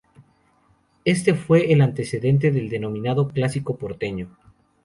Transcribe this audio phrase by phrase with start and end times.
[1.05, 4.35] Este fue el antecedente del denominado "Clásico Porteño".